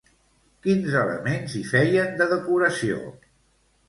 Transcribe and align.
Quins 0.67 0.95
elements 1.01 1.53
hi 1.59 1.61
feien 1.71 2.15
de 2.21 2.27
decoració? 2.31 2.97